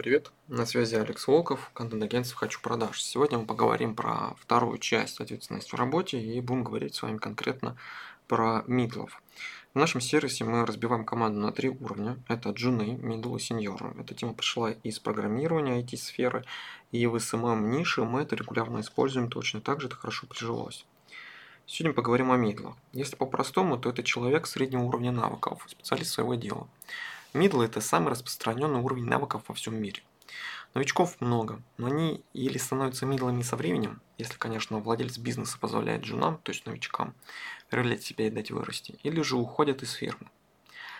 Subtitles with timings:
[0.00, 3.02] Привет, на связи Алекс Волков, контент-агентство «Хочу продаж».
[3.02, 7.76] Сегодня мы поговорим про вторую часть ответственности в работе и будем говорить с вами конкретно
[8.26, 9.20] про мидлов.
[9.74, 12.16] В нашем сервисе мы разбиваем команду на три уровня.
[12.28, 13.94] Это джуны, мидл и сеньоры.
[14.00, 16.46] Эта тема пришла из программирования IT-сферы
[16.92, 20.86] и в SMM ниши мы это регулярно используем точно так же, это хорошо прижилось.
[21.66, 22.74] Сегодня поговорим о мидлах.
[22.94, 26.68] Если по-простому, то это человек среднего уровня навыков, специалист своего дела.
[27.32, 30.02] Мидл– это самый распространенный уровень навыков во всем мире.
[30.74, 36.38] Новичков много, но они или становятся мидлами со временем, если, конечно, владелец бизнеса позволяет джунам,
[36.42, 37.14] то есть новичкам,
[37.70, 40.28] реализовать себя и дать вырасти, или же уходят из фирмы.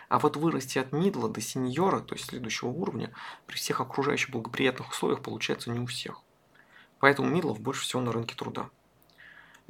[0.09, 3.13] А вот вырасти от мидла до сеньора, то есть следующего уровня,
[3.47, 6.21] при всех окружающих благоприятных условиях получается не у всех.
[7.01, 8.71] Поэтому мидлов больше всего на рынке труда.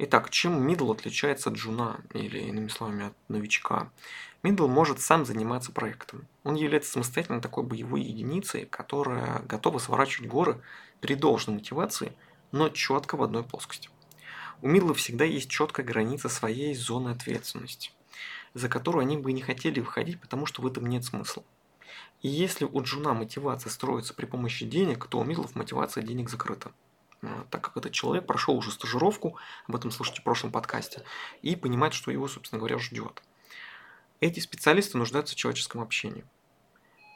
[0.03, 3.91] Итак, чем мидл отличается от джуна, или иными словами от новичка?
[4.41, 6.27] Мидл может сам заниматься проектом.
[6.43, 10.59] Он является самостоятельно такой боевой единицей, которая готова сворачивать горы
[11.01, 12.13] при должной мотивации,
[12.51, 13.89] но четко в одной плоскости.
[14.63, 17.91] У мидла всегда есть четкая граница своей зоны ответственности,
[18.55, 21.43] за которую они бы не хотели выходить, потому что в этом нет смысла.
[22.23, 26.71] И если у джуна мотивация строится при помощи денег, то у мидлов мотивация денег закрыта.
[27.23, 31.03] А, так как этот человек прошел уже стажировку, об этом слушайте в прошлом подкасте,
[31.41, 33.21] и понимает, что его, собственно говоря, ждет.
[34.19, 36.25] Эти специалисты нуждаются в человеческом общении.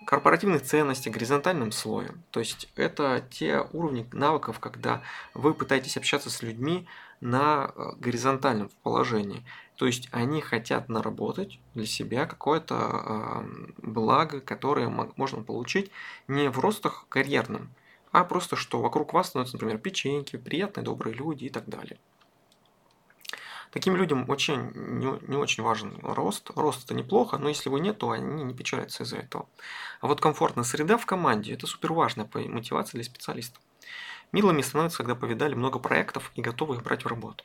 [0.06, 2.14] Корпоративных ценностей, горизонтальном слое.
[2.30, 5.02] То есть это те уровни навыков, когда
[5.34, 6.88] вы пытаетесь общаться с людьми
[7.22, 9.44] на э, горизонтальном положении.
[9.78, 15.90] То есть они хотят наработать для себя какое-то э, благо, которое можно получить
[16.28, 17.72] не в ростах карьерном,
[18.16, 21.98] а просто что вокруг вас становятся, например, печеньки, приятные, добрые люди и так далее.
[23.72, 26.50] Таким людям очень не, не очень важен рост.
[26.56, 29.50] Рост это неплохо, но если его нет, то они не печалятся из-за этого.
[30.00, 33.62] А вот комфортная среда в команде– это супер важная мотивация для специалистов.
[34.32, 37.44] Милыми становятся, когда повидали много проектов и готовы их брать в работу.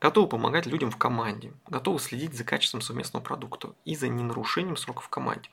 [0.00, 5.06] Готовы помогать людям в команде, готовы следить за качеством совместного продукта и за ненарушением сроков
[5.06, 5.50] в команде.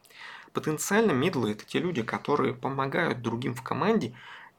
[0.57, 4.15] Потенциально медлы– это те люди, которые помогают другим в команде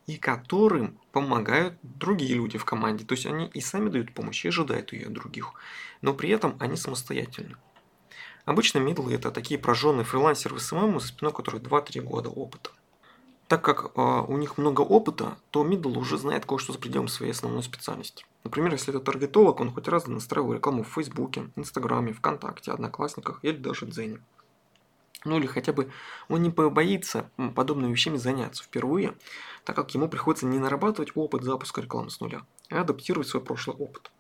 [0.07, 3.05] и которым помогают другие люди в команде.
[3.05, 5.55] То есть они и сами дают помощь, и ожидают ее от других.
[6.01, 7.57] Но при этом они самостоятельны.
[8.45, 12.71] Обычно мидлы– это такие прожженные фрилансеры в SMM, за спиной которых 2-3 года опыта.
[13.49, 17.33] Так как э, у них много опыта, то мидл уже знает кое-что за пределом своей
[17.33, 18.25] основной специальности.
[18.45, 23.57] Например, если это таргетолог, он хоть раз настраивал рекламу в Фейсбуке, Инстаграме, ВКонтакте, Одноклассниках или
[23.57, 24.21] даже Дзене.
[25.25, 25.91] Ну или хотя бы
[26.29, 29.15] он не побоится подобными вещами заняться впервые,
[29.65, 33.77] так как ему приходится не нарабатывать опыт запуска рекламы с нуля, а адаптировать свой прошлый
[33.77, 34.11] опыт.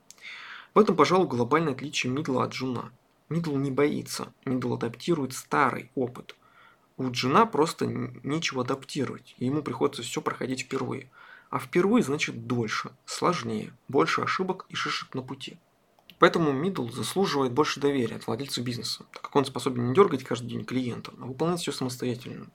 [0.74, 2.90] В этом, пожалуй, глобальное отличие Мидла от Джуна.
[3.28, 6.34] Мидл не боится, Мидл адаптирует старый опыт.
[6.96, 11.10] У Джуна просто нечего адаптировать, ему приходится все проходить впервые.
[11.48, 15.58] А впервые значит дольше, сложнее, больше ошибок и шишек на пути.
[16.18, 20.48] Поэтому Middle заслуживает больше доверия от владельца бизнеса, так как он способен не дергать каждый
[20.48, 22.48] день клиента, а выполнять все самостоятельно.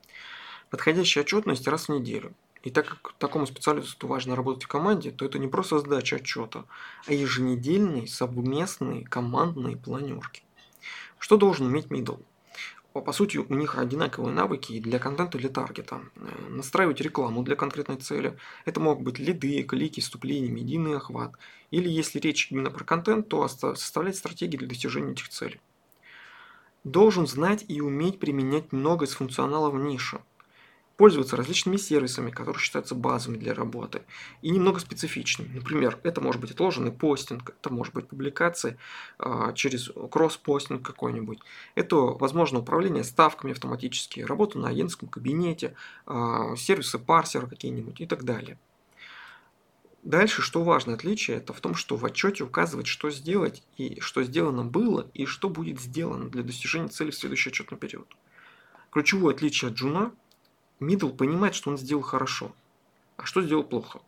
[0.70, 2.34] Подходящая отчетность раз в неделю.
[2.64, 6.66] И так как такому специалисту важно работать в команде, то это не просто сдача отчета,
[7.08, 10.44] а еженедельные совместные командные планерки.
[11.20, 12.22] Что должен уметь Middle?
[13.02, 16.02] По сути, у них одинаковые навыки для контента, для таргета.
[16.16, 18.38] Э, настраивать рекламу для конкретной цели.
[18.66, 21.34] Это могут быть лиды, клики, вступления, медийный охват.
[21.72, 25.60] Или если речь именно про контент, то составлять стратегии для достижения этих целей.
[26.84, 30.20] Должен знать и уметь применять много из функционалов ниши
[30.98, 34.04] пользоваться различными сервисами, которые считаются базовыми для работы,
[34.42, 35.56] и немного специфичными.
[35.56, 38.78] Например, это может быть отложенный постинг, это может быть публикация
[39.20, 41.40] э, через кросс-постинг какой-нибудь.
[41.76, 48.24] Это, возможно, управление ставками автоматические, работа на агентском кабинете, э, сервисы парсера какие-нибудь и так
[48.24, 48.60] далее.
[50.04, 54.22] Дальше, что важно отличие, это в том, что в отчете указывать, что сделать, и что
[54.24, 58.14] сделано было, и что будет сделано для достижения цели в следующий отчетный период.
[58.92, 60.12] Ключевое отличие от джуна
[60.84, 62.54] Мидл понимает, что он сделал хорошо,
[63.18, 64.02] а что сделал плохо.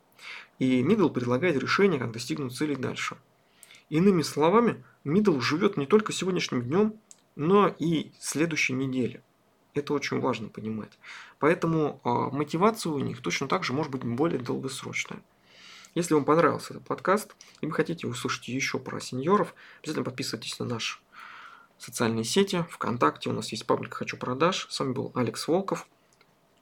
[0.60, 3.18] И Мидл предлагает решение, как достигнуть цели дальше.
[3.90, 6.96] Иными словами, Мидл живет не только сегодняшним днем,
[7.36, 9.24] но и следующей неделе.
[9.74, 10.98] Это очень важно понимать.
[11.40, 15.22] Поэтому э, мотивация у них точно так же может быть более долгосрочная.
[15.96, 20.66] Если вам понравился этот подкаст и вы хотите услышать еще про сеньоров, обязательно подписывайтесь на
[20.66, 21.00] наши
[21.78, 22.66] социальные сети.
[22.70, 24.68] Вконтакте у нас есть паблик «Хочу продаж».
[24.70, 25.88] С вами был Алекс Волков.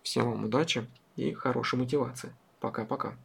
[0.04, 0.86] Всем вам удачи
[1.16, 2.34] и хорошей мотивации.
[2.60, 3.16] Пока-пока.